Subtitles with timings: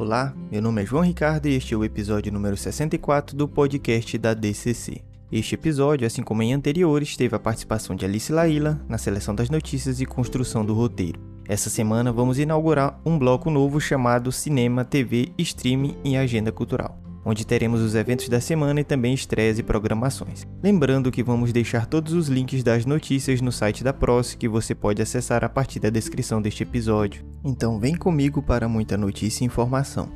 [0.00, 4.16] Olá, meu nome é João Ricardo e este é o episódio número 64 do podcast
[4.16, 5.02] da DCC.
[5.30, 9.50] Este episódio, assim como em anteriores, teve a participação de Alice Laila na seleção das
[9.50, 11.20] notícias e construção do roteiro.
[11.46, 17.46] Essa semana vamos inaugurar um bloco novo chamado Cinema, TV, Streaming e Agenda Cultural onde
[17.46, 20.46] teremos os eventos da semana e também estreias e programações.
[20.62, 24.74] Lembrando que vamos deixar todos os links das notícias no site da PROS que você
[24.74, 27.24] pode acessar a partir da descrição deste episódio.
[27.44, 30.08] Então vem comigo para muita notícia e informação.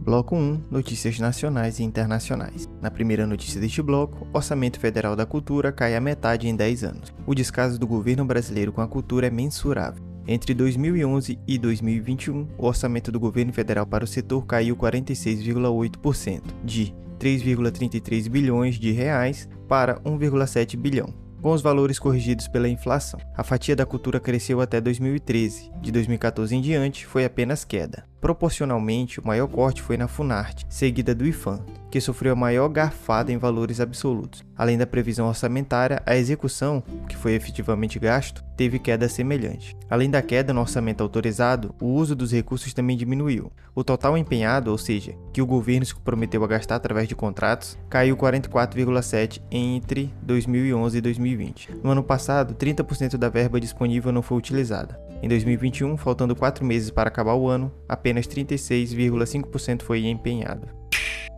[0.00, 2.68] Bloco 1 Notícias nacionais e internacionais.
[2.80, 7.14] Na primeira notícia deste bloco, Orçamento Federal da Cultura cai a metade em 10 anos.
[7.26, 10.07] O descaso do governo brasileiro com a cultura é mensurável.
[10.30, 16.94] Entre 2011 e 2021, o orçamento do governo federal para o setor caiu 46,8%, de
[17.18, 23.20] 3,33 bilhões de reais para 1,7 bilhão com os valores corrigidos pela inflação.
[23.36, 25.70] A fatia da cultura cresceu até 2013.
[25.80, 28.07] De 2014 em diante, foi apenas queda.
[28.20, 33.32] Proporcionalmente, o maior corte foi na Funarte, seguida do IFAM, que sofreu a maior garfada
[33.32, 34.44] em valores absolutos.
[34.56, 39.76] Além da previsão orçamentária, a execução, que foi efetivamente gasto, teve queda semelhante.
[39.88, 43.52] Além da queda no orçamento autorizado, o uso dos recursos também diminuiu.
[43.72, 47.78] O total empenhado, ou seja, que o governo se comprometeu a gastar através de contratos,
[47.88, 51.70] caiu 44,7 entre 2011 e 2020.
[51.84, 54.98] No ano passado, 30% da verba disponível não foi utilizada.
[55.20, 60.77] Em 2021, faltando 4 meses para acabar o ano, apenas 36,5% foi empenhado.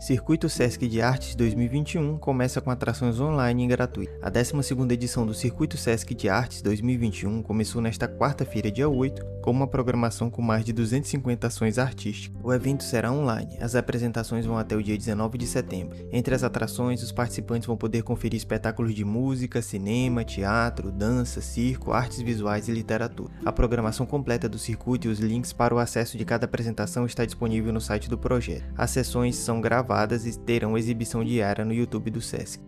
[0.01, 4.17] Circuito Sesc de Artes 2021 começa com atrações online e gratuitas.
[4.23, 9.51] A 12ª edição do Circuito Sesc de Artes 2021 começou nesta quarta-feira, dia 8, com
[9.51, 12.41] uma programação com mais de 250 ações artísticas.
[12.43, 13.59] O evento será online.
[13.61, 15.99] As apresentações vão até o dia 19 de setembro.
[16.11, 21.93] Entre as atrações, os participantes vão poder conferir espetáculos de música, cinema, teatro, dança, circo,
[21.93, 23.35] artes visuais e literatura.
[23.45, 27.27] A programação completa do circuito e os links para o acesso de cada apresentação está
[27.27, 28.65] disponível no site do projeto.
[28.79, 32.63] As sessões são gravadas gravadas e terão exibição diária no YouTube do Sesc.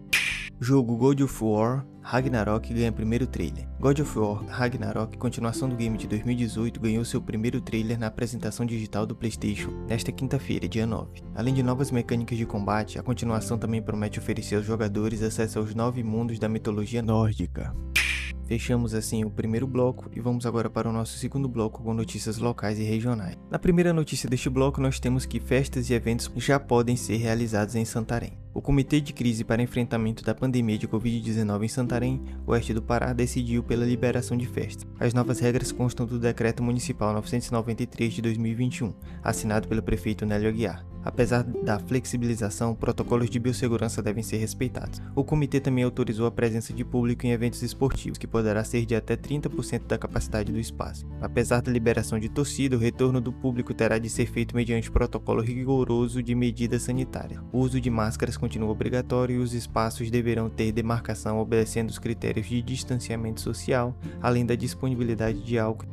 [0.60, 3.64] Jogo God of War Ragnarok ganha primeiro trailer.
[3.78, 8.66] God of War Ragnarok, continuação do game de 2018, ganhou seu primeiro trailer na apresentação
[8.66, 11.22] digital do PlayStation nesta quinta-feira, dia 9.
[11.36, 15.76] Além de novas mecânicas de combate, a continuação também promete oferecer aos jogadores acesso aos
[15.76, 17.72] nove mundos da mitologia nórdica.
[18.52, 22.36] Fechamos assim o primeiro bloco e vamos agora para o nosso segundo bloco com notícias
[22.36, 23.34] locais e regionais.
[23.50, 27.74] Na primeira notícia deste bloco, nós temos que festas e eventos já podem ser realizados
[27.76, 28.36] em Santarém.
[28.52, 33.14] O Comitê de Crise para Enfrentamento da Pandemia de Covid-19 em Santarém, oeste do Pará,
[33.14, 34.86] decidiu pela liberação de festas.
[35.00, 38.92] As novas regras constam do Decreto Municipal 993 de 2021,
[39.22, 40.91] assinado pelo prefeito Nélio Aguiar.
[41.04, 45.00] Apesar da flexibilização, protocolos de biossegurança devem ser respeitados.
[45.14, 48.94] O comitê também autorizou a presença de público em eventos esportivos, que poderá ser de
[48.94, 51.06] até 30% da capacidade do espaço.
[51.20, 55.42] Apesar da liberação de torcida, o retorno do público terá de ser feito mediante protocolo
[55.42, 57.40] rigoroso de medidas sanitárias.
[57.52, 62.46] O uso de máscaras continua obrigatório e os espaços deverão ter demarcação obedecendo os critérios
[62.46, 65.86] de distanciamento social, além da disponibilidade de álcool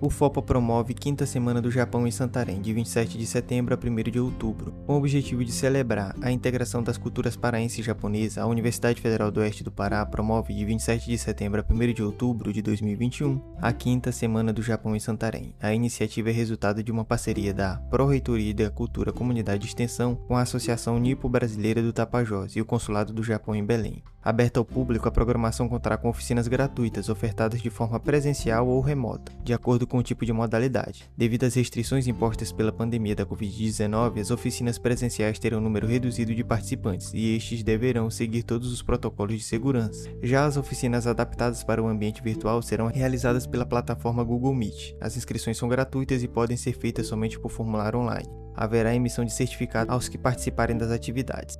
[0.00, 4.10] o FOPA promove Quinta Semana do Japão em Santarém, de 27 de setembro a 1
[4.10, 4.72] de outubro.
[4.86, 9.30] Com o objetivo de celebrar a integração das culturas paraense e japonesa, a Universidade Federal
[9.30, 13.40] do Oeste do Pará promove de 27 de setembro a 1 de outubro de 2021
[13.60, 15.54] a Quinta Semana do Japão em Santarém.
[15.60, 20.36] A iniciativa é resultado de uma parceria da Pró-Reitoria da Cultura Comunidade de Extensão com
[20.36, 24.02] a Associação Nipo-Brasileira do Tapajós e o Consulado do Japão em Belém.
[24.26, 29.30] Aberta ao público, a programação contará com oficinas gratuitas ofertadas de forma presencial ou remota,
[29.44, 31.08] de acordo com o tipo de modalidade.
[31.16, 36.34] Devido às restrições impostas pela pandemia da Covid-19, as oficinas presenciais terão um número reduzido
[36.34, 40.10] de participantes e estes deverão seguir todos os protocolos de segurança.
[40.20, 44.96] Já as oficinas adaptadas para o ambiente virtual serão realizadas pela plataforma Google Meet.
[45.00, 48.45] As inscrições são gratuitas e podem ser feitas somente por formulário online.
[48.56, 51.58] Haverá emissão de certificado aos que participarem das atividades.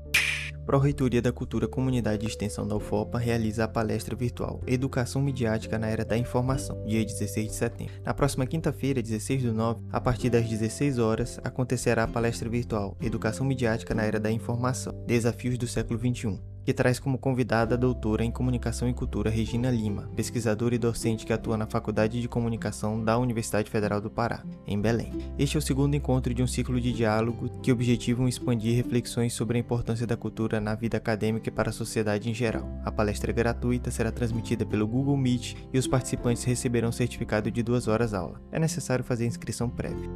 [0.66, 5.86] Pró-Reitoria da Cultura Comunidade de Extensão da UFOPA realiza a palestra virtual Educação Midiática na
[5.86, 7.94] Era da Informação, dia 16 de setembro.
[8.04, 12.97] Na próxima quinta-feira, 16 do 9, a partir das 16 horas, acontecerá a palestra virtual
[13.00, 17.78] Educação Midiática na Era da Informação, Desafios do Século XXI que traz como convidada a
[17.78, 22.27] doutora em Comunicação e Cultura Regina Lima, pesquisadora e docente que atua na Faculdade de
[22.27, 25.13] Comunicação da Universidade Federal do Pará, em Belém.
[25.39, 29.57] Este é o segundo encontro de um ciclo de diálogo que objetivam expandir reflexões sobre
[29.57, 32.69] a importância da cultura na vida acadêmica e para a sociedade em geral.
[32.84, 37.62] A palestra é gratuita será transmitida pelo Google Meet e os participantes receberão certificado de
[37.62, 38.42] duas horas aula.
[38.51, 40.10] É necessário fazer inscrição prévia.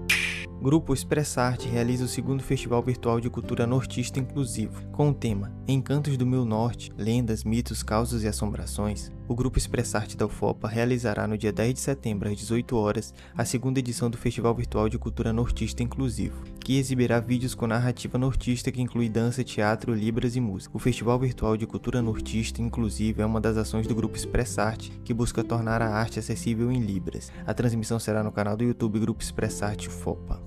[0.63, 6.19] Grupo Expressarte realiza o segundo Festival Virtual de Cultura Nortista Inclusivo, com o tema Encantos
[6.19, 9.11] do Meu Norte, Lendas, Mitos, Causas e Assombrações.
[9.31, 13.45] O Grupo Expressarte da UFOPA realizará no dia 10 de setembro, às 18 horas, a
[13.45, 18.73] segunda edição do Festival Virtual de Cultura Nortista Inclusivo, que exibirá vídeos com narrativa nortista
[18.73, 20.77] que inclui dança, teatro, libras e música.
[20.77, 25.15] O Festival Virtual de Cultura Nortista Inclusivo é uma das ações do Grupo Expressarte que
[25.15, 27.31] busca tornar a arte acessível em libras.
[27.47, 30.43] A transmissão será no canal do YouTube Grupo Expressarte UFOPA.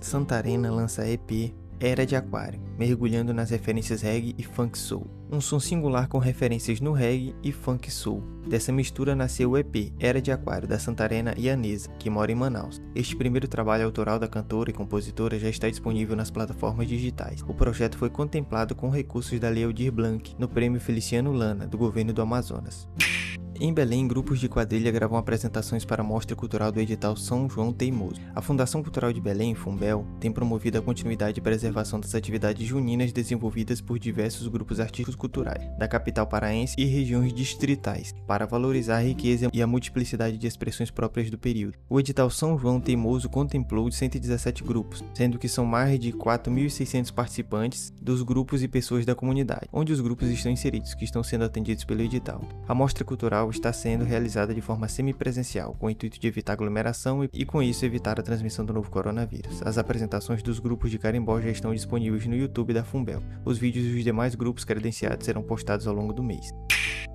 [0.00, 5.10] Santarena lança EP era de Aquário, mergulhando nas referências reggae e funk soul.
[5.32, 8.22] Um som singular com referências no reggae e funk soul.
[8.46, 12.82] Dessa mistura nasceu o EP Era de Aquário da Santarena Ianesa, que mora em Manaus.
[12.94, 17.42] Este primeiro trabalho autoral da cantora e compositora já está disponível nas plataformas digitais.
[17.48, 21.78] O projeto foi contemplado com recursos da Lei Aldir Blanc no Prêmio Feliciano Lana, do
[21.78, 22.86] governo do Amazonas.
[23.62, 27.74] Em Belém, grupos de quadrilha gravam apresentações para a Mostra Cultural do edital São João
[27.74, 28.18] Teimoso.
[28.34, 33.12] A Fundação Cultural de Belém, Fumbel, tem promovido a continuidade e preservação das atividades juninas
[33.12, 39.02] desenvolvidas por diversos grupos artísticos culturais da capital paraense e regiões distritais, para valorizar a
[39.02, 41.76] riqueza e a multiplicidade de expressões próprias do período.
[41.86, 47.92] O edital São João Teimoso contemplou 117 grupos, sendo que são mais de 4.600 participantes
[48.00, 51.84] dos grupos e pessoas da comunidade, onde os grupos estão inseridos, que estão sendo atendidos
[51.84, 52.40] pelo edital.
[52.66, 57.28] A Mostra Cultural está sendo realizada de forma semipresencial, com o intuito de evitar aglomeração
[57.32, 59.62] e, com isso, evitar a transmissão do novo coronavírus.
[59.62, 63.22] As apresentações dos grupos de carimbó já estão disponíveis no YouTube da Fumbel.
[63.44, 66.50] Os vídeos dos demais grupos credenciados serão postados ao longo do mês.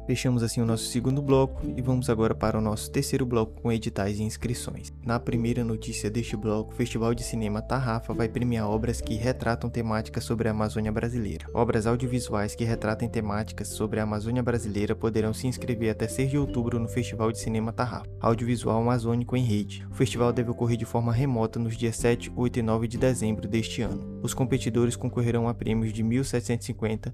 [0.05, 3.71] Fechamos assim o nosso segundo bloco e vamos agora para o nosso terceiro bloco com
[3.71, 4.93] editais e inscrições.
[5.03, 9.67] Na primeira notícia deste bloco, o Festival de Cinema Tarrafa vai premiar obras que retratam
[9.67, 11.47] temáticas sobre a Amazônia brasileira.
[11.55, 16.37] Obras audiovisuais que retratem temáticas sobre a Amazônia brasileira poderão se inscrever até 6 de
[16.37, 19.87] outubro no Festival de Cinema Tarrafa, audiovisual amazônico em rede.
[19.89, 23.47] O festival deve ocorrer de forma remota nos dias 7, 8 e 9 de dezembro
[23.47, 24.19] deste ano.
[24.21, 27.11] Os competidores concorrerão a prêmios de R$ 1.750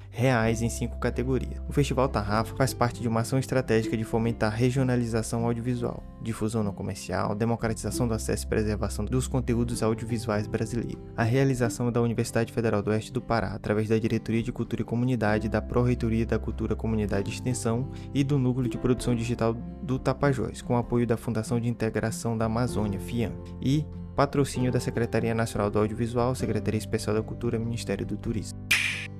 [0.61, 1.61] em cinco categorias.
[1.69, 6.73] O Festival Tarrafa faz parte de uma ação estratégica de fomentar regionalização audiovisual, difusão não
[6.73, 10.99] comercial, democratização do acesso e preservação dos conteúdos audiovisuais brasileiros.
[11.15, 14.85] A realização da Universidade Federal do Oeste do Pará, através da Diretoria de Cultura e
[14.85, 19.99] Comunidade, da Pró-Reitoria da Cultura, Comunidade e Extensão e do Núcleo de Produção Digital do
[19.99, 23.85] Tapajós, com apoio da Fundação de Integração da Amazônia, FIAM, e
[24.15, 28.59] patrocínio da Secretaria Nacional do Audiovisual, Secretaria Especial da Cultura, Ministério do Turismo.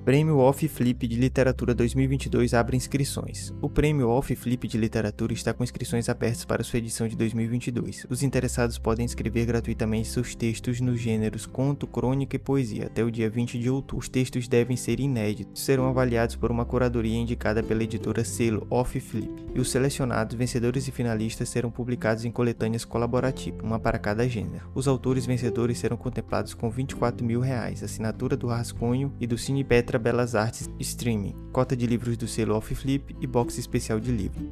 [0.04, 3.54] Prêmio Off Flip de Literatura 2022 abre inscrições.
[3.62, 8.08] O Prêmio Off Flip de Literatura está com inscrições abertas para sua edição de 2022.
[8.10, 13.12] Os interessados podem inscrever gratuitamente seus textos nos gêneros conto, crônica e poesia até o
[13.12, 13.98] dia 20 de outubro.
[13.98, 18.98] Os textos devem ser inéditos, serão avaliados por uma curadoria indicada pela editora Selo Off
[18.98, 24.28] Flip, e os selecionados, vencedores e finalistas serão publicados em coletâneas colaborativas, uma para cada
[24.28, 24.68] gênero.
[24.74, 29.62] Os autores vencedores serão contemplados com 24 mil reais, assinatura do rascunho e do Cine
[29.62, 34.00] Petra Petra Belas Artes Streaming, cota de livros do selo Off Flip e box especial
[34.00, 34.50] de livro.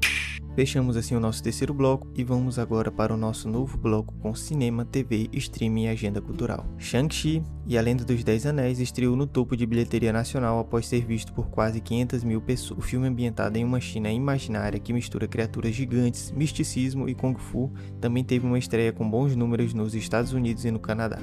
[0.55, 4.35] Fechamos assim o nosso terceiro bloco e vamos agora para o nosso novo bloco com
[4.35, 6.67] cinema, TV, streaming e agenda cultural.
[6.77, 11.07] Shang-Chi e A Lenda dos Dez Anéis estreou no topo de bilheteria nacional após ser
[11.07, 12.79] visto por quase 500 mil pessoas.
[12.79, 17.73] O filme ambientado em uma China imaginária que mistura criaturas gigantes, misticismo e kung fu
[17.99, 21.19] também teve uma estreia com bons números nos Estados Unidos e no Canadá.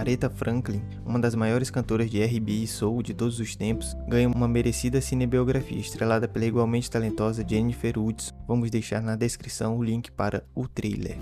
[0.00, 4.28] Aretha Franklin, uma das maiores cantoras de R&B e soul de todos os tempos, ganha
[4.28, 8.34] uma merecida cinebiografia estrelada pela igualmente talentosa Jennifer Woods.
[8.48, 11.18] Vamos deixar na descrição o link para o trailer.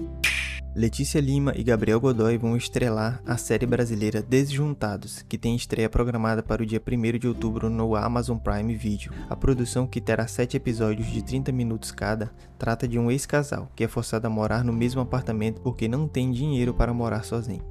[0.76, 6.40] Letícia Lima e Gabriel Godoy vão estrelar a série brasileira Desjuntados, que tem estreia programada
[6.40, 9.11] para o dia 1 de outubro no Amazon Prime Video.
[9.28, 13.82] A produção, que terá 7 episódios de 30 minutos cada, trata de um ex-casal que
[13.82, 17.64] é forçado a morar no mesmo apartamento porque não tem dinheiro para morar sozinho.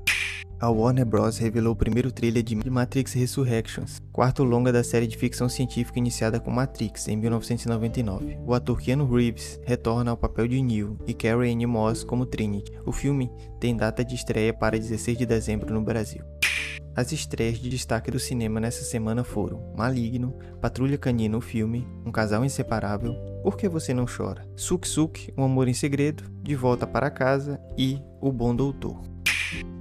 [0.59, 1.37] A Warner Bros.
[1.37, 6.39] revelou o primeiro trailer de Matrix Resurrections, quarto longa da série de ficção científica iniciada
[6.39, 8.39] com Matrix em 1999.
[8.43, 12.71] O ator Keanu Reeves retorna ao papel de Neo e Carrie Anne Moss como Trinity.
[12.87, 16.23] O filme tem data de estreia para 16 de dezembro no Brasil.
[16.95, 22.11] As estreias de destaque do cinema nessa semana foram Maligno, Patrulha Canina o filme, Um
[22.11, 26.87] Casal Inseparável, Por que Você Não Chora, Suk Suk, Um Amor em Segredo, De Volta
[26.87, 29.16] para Casa e O Bom Doutor.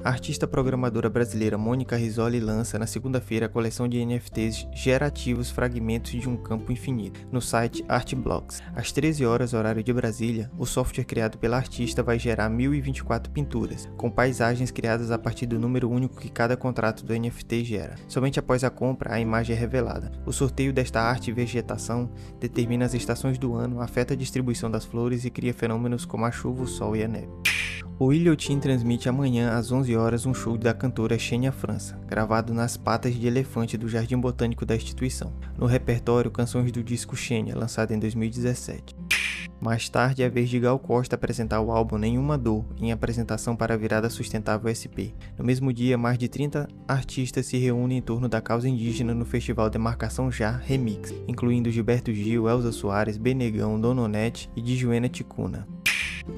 [0.07, 6.13] A artista programadora brasileira Mônica Risoli lança na segunda-feira a coleção de NFTs gerativos Fragmentos
[6.13, 8.63] de um Campo Infinito no site Artblocks.
[8.73, 13.89] Às 13 horas horário de Brasília, o software criado pela artista vai gerar 1024 pinturas,
[13.97, 17.97] com paisagens criadas a partir do número único que cada contrato do NFT gera.
[18.07, 20.13] Somente após a compra a imagem é revelada.
[20.25, 22.09] O sorteio desta arte e vegetação
[22.39, 26.31] determina as estações do ano, afeta a distribuição das flores e cria fenômenos como a
[26.31, 27.33] chuva, o sol e a neve.
[27.99, 32.77] O Ilhotin transmite amanhã às 11 horas um show da cantora Xenia França, gravado nas
[32.77, 35.33] patas de elefante do Jardim Botânico da instituição.
[35.57, 38.95] No repertório, canções do disco Xenia, lançado em 2017.
[39.59, 43.57] Mais tarde, é a vez de Gal Costa apresentar o álbum Nenhuma Dor, em apresentação
[43.57, 45.17] para a virada sustentável SP.
[45.39, 49.25] No mesmo dia, mais de 30 artistas se reúnem em torno da causa indígena no
[49.25, 55.67] festival Demarcação Já Remix, incluindo Gilberto Gil, Elza Soares, Benegão, Dononete e Dijuena Ticuna.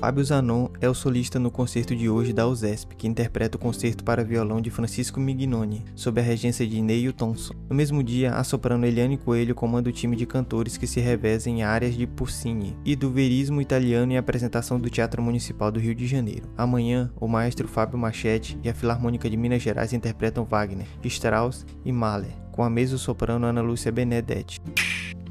[0.01, 4.05] Fábio Zanon é o solista no concerto de hoje da USESP, que interpreta o concerto
[4.05, 7.55] para violão de Francisco Mignoni, sob a regência de Neil Thompson.
[7.69, 11.53] No mesmo dia, a soprano Eliane Coelho comanda o time de cantores que se revezam
[11.53, 15.95] em áreas de Puccini e do verismo italiano em apresentação do Teatro Municipal do Rio
[15.95, 16.49] de Janeiro.
[16.57, 21.91] Amanhã, o maestro Fábio Machete e a Filarmônica de Minas Gerais interpretam Wagner, Strauss e
[21.91, 24.61] Mahler, com a mezzo-soprano Ana Lúcia Benedetti.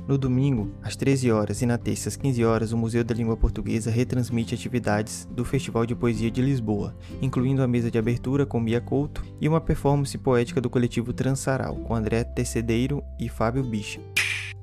[0.07, 3.35] No domingo, às 13 horas e na terça às 15 horas, o Museu da Língua
[3.35, 8.57] Portuguesa retransmite atividades do Festival de Poesia de Lisboa, incluindo a mesa de abertura com
[8.57, 13.99] Mia Couto e uma performance poética do coletivo Transaral, com André Tecedeiro e Fábio Bicha.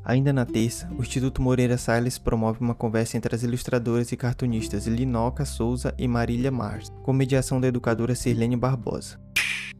[0.02, 4.86] Ainda na terça, o Instituto Moreira Salles promove uma conversa entre as ilustradoras e cartunistas
[4.86, 9.18] Linoca Souza e Marília Mars, com mediação da educadora Sirlene Barbosa.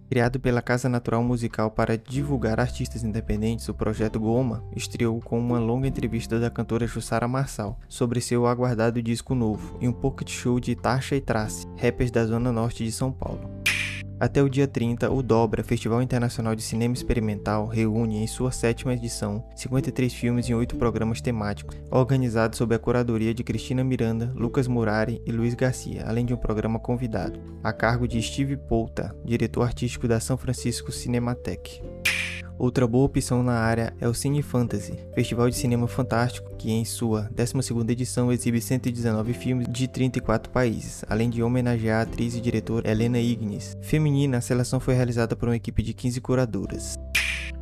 [0.08, 5.58] Criado pela Casa Natural Musical para divulgar artistas independentes, o projeto Goma estreou com uma
[5.58, 10.61] longa entrevista da cantora Jussara Marçal sobre seu aguardado disco novo e um pocket show
[10.61, 13.53] de Tasha e Trace, rappers da zona norte de São Paulo.
[14.25, 18.95] Até o dia 30, o Dobra, Festival Internacional de Cinema Experimental, reúne em sua sétima
[18.95, 24.66] edição 53 filmes em oito programas temáticos, organizados sob a curadoria de Cristina Miranda, Lucas
[24.66, 29.61] Murari e Luiz Garcia, além de um programa convidado, a cargo de Steve Polta, diretor
[29.61, 31.83] artístico da São Francisco Cinematheque.
[32.58, 36.84] Outra boa opção na área é o Cine Fantasy, festival de cinema fantástico que em
[36.84, 42.40] sua 12ª edição exibe 119 filmes de 34 países, além de homenagear a atriz e
[42.40, 43.76] diretora Helena Ignis.
[43.82, 46.96] Feminina, a seleção foi realizada por uma equipe de 15 curadoras.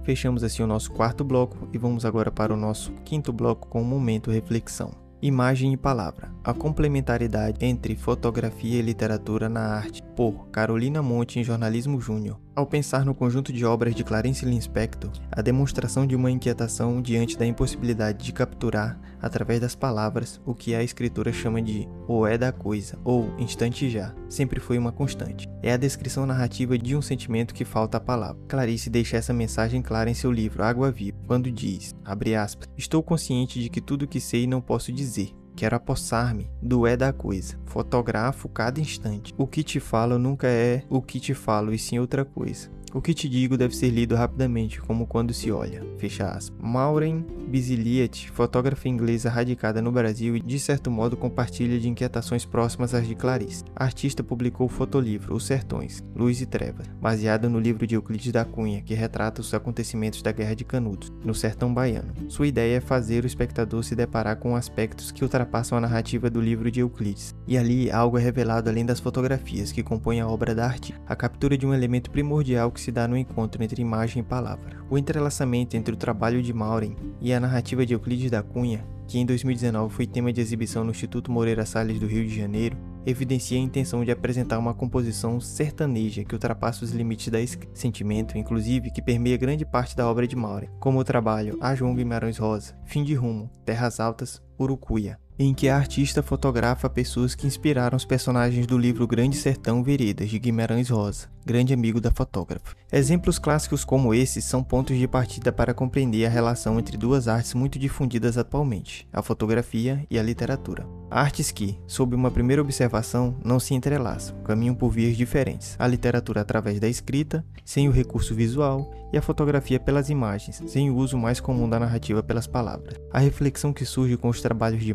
[0.05, 3.81] Fechamos assim o nosso quarto bloco e vamos agora para o nosso quinto bloco com
[3.81, 5.02] o momento reflexão.
[5.25, 6.33] Imagem e palavra.
[6.43, 12.41] A complementaridade entre fotografia e literatura na arte, por Carolina Monte em Jornalismo Júnior.
[12.55, 17.39] Ao pensar no conjunto de obras de Clarice Lispector, a demonstração de uma inquietação diante
[17.39, 22.37] da impossibilidade de capturar, através das palavras, o que a escritora chama de o é
[22.37, 25.49] da coisa, ou instante já, sempre foi uma constante.
[25.63, 28.43] É a descrição narrativa de um sentimento que falta à palavra.
[28.49, 33.63] Clarice deixa essa mensagem clara em seu livro Água Viva, quando diz, aspas, estou consciente
[33.63, 35.12] de que tudo o que sei não posso dizer,
[35.55, 37.59] Quero apossar-me do é da coisa.
[37.67, 39.35] Fotografo cada instante.
[39.37, 42.71] O que te falo nunca é o que te falo, e sim outra coisa.
[42.95, 45.83] O que te digo deve ser lido rapidamente, como quando se olha.
[45.97, 46.53] Fecha aspas.
[46.61, 53.07] Maureen Bisiliet, fotógrafa inglesa radicada no Brasil de certo modo compartilha de inquietações próximas às
[53.07, 53.65] de Clarice.
[53.75, 58.31] A artista publicou o fotolivro Os Sertões, Luz e Trevas, baseado no livro de Euclides
[58.31, 62.13] da Cunha, que retrata os acontecimentos da Guerra de Canudos, no sertão baiano.
[62.29, 66.43] Sua ideia é fazer o espectador se deparar com aspectos que ultrapassam a narrativa do
[66.43, 67.35] livro de Euclides.
[67.47, 71.17] E ali algo é revelado além das fotografias que compõem a obra da arte, a
[71.17, 74.77] captura de um elemento primordial que se dá no encontro entre imagem e palavra.
[74.91, 79.19] O entrelaçamento entre o trabalho de Maureen e a narrativa de Euclides da Cunha, que
[79.19, 83.59] em 2019 foi tema de exibição no Instituto Moreira Salles do Rio de Janeiro, evidencia
[83.59, 87.39] a intenção de apresentar uma composição sertaneja que ultrapassa os limites da
[87.75, 91.95] sentimento, inclusive que permeia grande parte da obra de Maureen, como o trabalho A João
[91.95, 97.47] Guimarães Rosa, Fim de Rumo, Terras Altas, Urucuia, em que a artista fotografa pessoas que
[97.47, 102.77] inspiraram os personagens do livro Grande Sertão Veredas, de Guimarães Rosa, grande amigo da fotógrafa.
[102.93, 107.55] Exemplos clássicos como esses são pontos de partida para compreender a relação entre duas artes
[107.55, 110.87] muito difundidas atualmente, a fotografia e a literatura.
[111.11, 115.75] Artes que, sob uma primeira observação, não se entrelaçam, caminham por vias diferentes.
[115.79, 120.91] A literatura através da escrita, sem o recurso visual, e a fotografia pelas imagens, sem
[120.91, 122.97] o uso mais comum da narrativa pelas palavras.
[123.13, 124.95] A reflexão que surge com os trabalhos de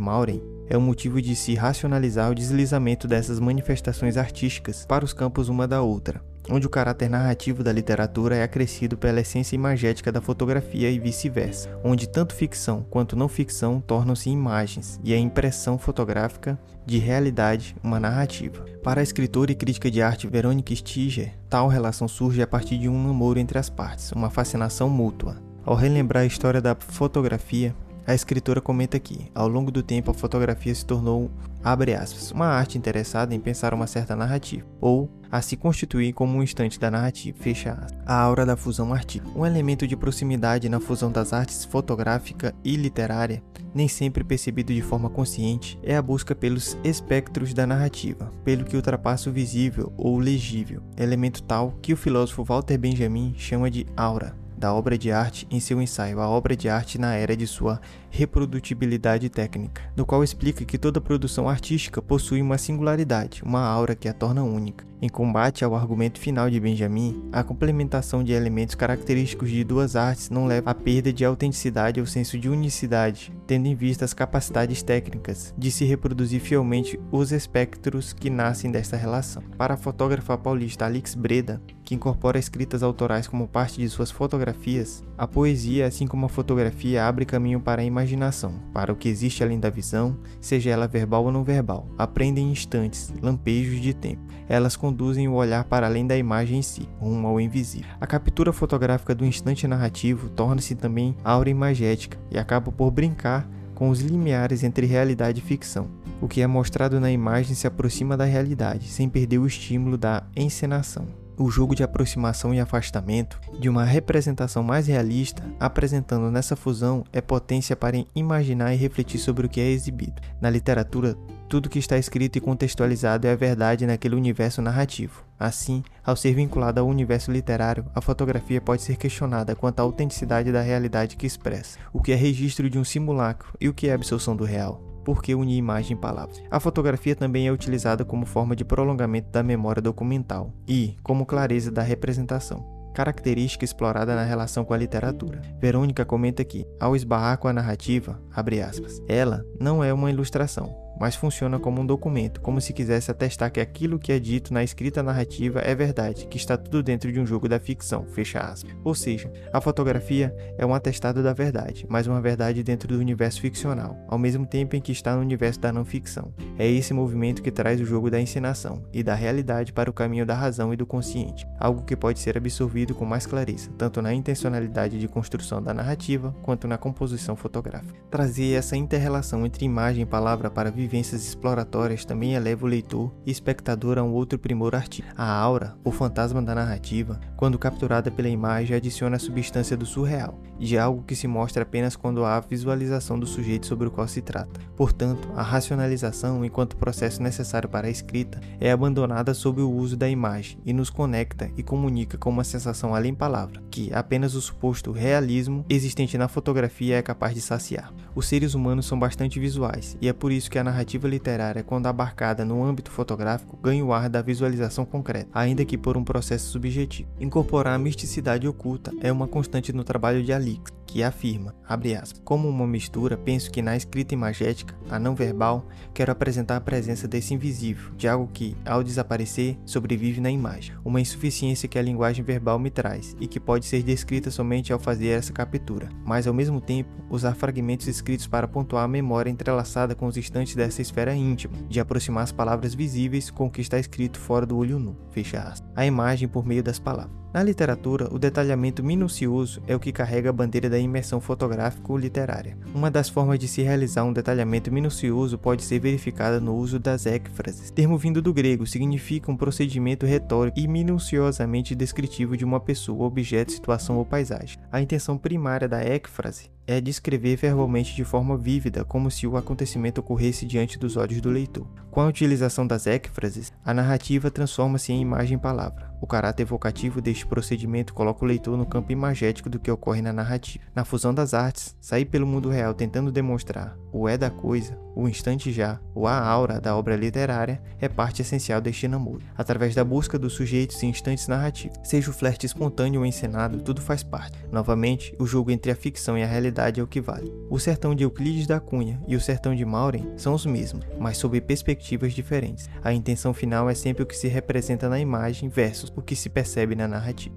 [0.70, 5.68] É o motivo de se racionalizar o deslizamento dessas manifestações artísticas para os campos uma
[5.68, 10.90] da outra, onde o caráter narrativo da literatura é acrescido pela essência imagética da fotografia
[10.90, 16.98] e vice-versa, onde tanto ficção quanto não ficção tornam-se imagens e a impressão fotográfica de
[16.98, 18.66] realidade uma narrativa.
[18.84, 22.88] Para a escritora e crítica de arte Verônica Stiger, tal relação surge a partir de
[22.88, 25.38] um namoro entre as partes, uma fascinação mútua.
[25.66, 27.76] Ao relembrar a história da fotografia,
[28.08, 31.30] a escritora comenta que, ao longo do tempo, a fotografia se tornou,
[31.62, 36.42] aspas, uma arte interessada em pensar uma certa narrativa, ou a se constituir como um
[36.42, 38.00] instante da narrativa, fecha aspas.
[38.06, 39.38] A aura da fusão artística.
[39.38, 43.44] Um elemento de proximidade na fusão das artes fotográfica e literária,
[43.76, 48.78] nem sempre percebido de forma consciente, é a busca pelos espectros da narrativa, pelo que
[48.78, 54.47] ultrapassa o visível ou legível, elemento tal que o filósofo Walter Benjamin chama de aura
[54.58, 57.80] da obra de arte em seu ensaio A Obra de Arte na Era de Sua
[58.10, 64.08] Reprodutibilidade Técnica, no qual explica que toda produção artística possui uma singularidade, uma aura que
[64.08, 64.88] a torna única.
[65.00, 70.32] Em combate ao argumento final de Benjamin, a complementação de elementos característicos de duas artes
[70.32, 74.82] não leva à perda de autenticidade ou senso de unicidade, tendo em vista as capacidades
[74.82, 79.44] técnicas de se reproduzir fielmente os espectros que nascem desta relação.
[79.56, 85.04] Para a fotógrafa paulista Alix Breda, que incorpora escritas autorais como parte de suas fotografias,
[85.16, 89.44] a poesia, assim como a fotografia, abre caminho para a imaginação, para o que existe
[89.44, 94.22] além da visão, seja ela verbal ou não verbal, aprendem instantes, lampejos de tempo.
[94.48, 97.90] Elas conduzem o olhar para além da imagem em si, rumo ao invisível.
[98.00, 103.90] A captura fotográfica do instante narrativo torna-se também aura imagética e acaba por brincar com
[103.90, 105.90] os limiares entre realidade e ficção.
[106.22, 110.24] O que é mostrado na imagem se aproxima da realidade, sem perder o estímulo da
[110.36, 117.04] encenação o jogo de aproximação e afastamento de uma representação mais realista, apresentando nessa fusão
[117.14, 120.22] é potência para imaginar e refletir sobre o que é exibido.
[120.42, 121.16] Na literatura,
[121.48, 125.24] tudo que está escrito e contextualizado é verdade naquele universo narrativo.
[125.40, 130.52] Assim, ao ser vinculada ao universo literário, a fotografia pode ser questionada quanto à autenticidade
[130.52, 133.94] da realidade que expressa, o que é registro de um simulacro e o que é
[133.94, 136.44] absorção do real por que unir imagem e palavras.
[136.52, 141.72] A fotografia também é utilizada como forma de prolongamento da memória documental e como clareza
[141.72, 145.40] da representação característica explorada na relação com a literatura.
[145.62, 148.20] Verônica comenta que, ao esbarrar com a narrativa,
[148.68, 153.52] aspas, ela não é uma ilustração, mas funciona como um documento, como se quisesse atestar
[153.52, 157.20] que aquilo que é dito na escrita narrativa é verdade, que está tudo dentro de
[157.20, 158.76] um jogo da ficção, fecha aspas.
[158.84, 163.42] Ou seja, a fotografia é um atestado da verdade, mas uma verdade dentro do universo
[163.42, 166.34] ficcional, ao mesmo tempo em que está no universo da não ficção.
[166.58, 170.26] É esse movimento que traz o jogo da encenação e da realidade para o caminho
[170.26, 174.14] da razão e do consciente, algo que pode ser absorvido com mais clareza, tanto na
[174.14, 177.94] intencionalidade de construção da narrativa quanto na composição fotográfica.
[178.10, 183.14] Trazer essa interrelação entre imagem e palavra para viver vivências exploratórias também eleva o leitor
[183.26, 185.14] e espectador a um outro primor artístico.
[185.18, 190.40] A aura, o fantasma da narrativa, quando capturada pela imagem, adiciona a substância do surreal,
[190.58, 194.22] de algo que se mostra apenas quando há visualização do sujeito sobre o qual se
[194.22, 194.62] trata.
[194.78, 200.10] Portanto, a racionalização, enquanto processo necessário para a escrita, é abandonada sob o uso da
[200.10, 204.92] imagem e nos conecta e comunica com uma sensação além palavra, que apenas o suposto
[204.92, 207.92] realismo existente na fotografia é capaz de saciar.
[208.16, 210.77] Os seres humanos são bastante visuais, e é por isso que a narrativa
[211.08, 215.98] literária, quando abarcada no âmbito fotográfico, ganha o ar da visualização concreta, ainda que por
[215.98, 217.10] um processo subjetivo.
[217.20, 222.50] Incorporar a misticidade oculta é uma constante no trabalho de Alix, que afirma, aspas, como
[222.50, 227.36] uma mistura, penso que na escrita imagética, a não verbal, quero apresentar a presença desse
[227.36, 232.58] invisível, de algo que, ao desaparecer, sobrevive na imagem, uma insuficiência que a linguagem verbal
[232.58, 236.60] me traz e que pode ser descrita somente ao fazer essa captura, mas ao mesmo
[236.60, 241.54] tempo usar fragmentos escritos para pontuar a memória entrelaçada com os instantes dessa esfera íntima,
[241.70, 245.42] de aproximar as palavras visíveis com o que está escrito fora do olho nu, fecha
[245.42, 247.27] aspas, a imagem por meio das palavras.
[247.38, 252.58] Na literatura, o detalhamento minucioso é o que carrega a bandeira da imersão fotográfico-literária.
[252.74, 257.06] Uma das formas de se realizar um detalhamento minucioso pode ser verificada no uso das
[257.06, 257.70] écfrases.
[257.70, 263.52] Termo vindo do grego, significa um procedimento retórico e minuciosamente descritivo de uma pessoa, objeto,
[263.52, 264.58] situação ou paisagem.
[264.72, 270.00] A intenção primária da écfrase é descrever verbalmente de forma vívida, como se o acontecimento
[270.00, 271.66] ocorresse diante dos olhos do leitor.
[271.90, 275.96] Com a utilização das écfrases, a narrativa transforma-se em imagem-palavra.
[276.00, 280.14] O caráter evocativo deste procedimento coloca o leitor no campo imagético do que ocorre na
[280.14, 280.64] narrativa.
[280.76, 285.08] Na fusão das artes, sair pelo mundo real tentando demonstrar o é da coisa, o
[285.08, 289.24] instante já, ou a aura da obra literária é parte essencial deste namoro.
[289.36, 293.82] Através da busca dos sujeitos e instantes narrativos, seja o flerte espontâneo ou encenado, tudo
[293.82, 294.38] faz parte.
[294.52, 297.32] Novamente, o jogo entre a ficção e a realidade realidade é o que vale.
[297.50, 301.18] O sertão de Euclides da Cunha e o sertão de Maureen são os mesmos, mas
[301.18, 302.70] sob perspectivas diferentes.
[302.84, 306.30] A intenção final é sempre o que se representa na imagem versus o que se
[306.30, 307.36] percebe na narrativa.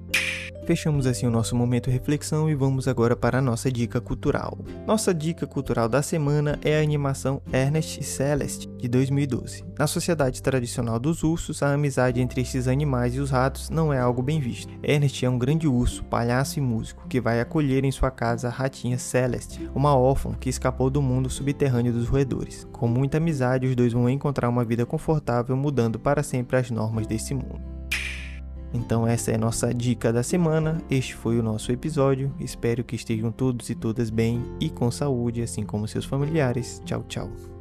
[0.70, 4.56] Fechamos assim o nosso momento reflexão e vamos agora para a nossa dica cultural.
[4.86, 9.64] Nossa dica cultural da semana é a animação Ernest e Celeste, de 2012.
[9.76, 13.98] Na sociedade tradicional dos ursos, a amizade entre estes animais e os ratos não é
[13.98, 14.72] algo bem visto.
[14.80, 18.52] Ernest é um grande urso, palhaço e músico, que vai acolher em sua casa a
[18.52, 22.64] ratinha Celeste, uma órfã que escapou do mundo subterrâneo dos roedores.
[22.70, 27.08] Com muita amizade, os dois vão encontrar uma vida confortável, mudando para sempre as normas
[27.08, 27.79] desse mundo.
[28.72, 30.80] Então essa é a nossa dica da semana.
[30.90, 32.32] Este foi o nosso episódio.
[32.38, 36.80] Espero que estejam todos e todas bem e com saúde, assim como seus familiares.
[36.84, 37.59] Tchau, tchau.